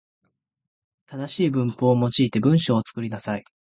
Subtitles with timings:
[1.05, 3.43] 正しい文法を用いて文章を作りなさい。